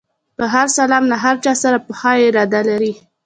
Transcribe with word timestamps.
په 0.37 0.43
هر 0.53 0.67
سلام 0.77 1.03
له 1.11 1.17
هر 1.23 1.35
چا 1.43 1.53
سره 1.63 1.77
پخه 1.87 2.11
اراده 2.27 2.61
لري. 2.69 2.93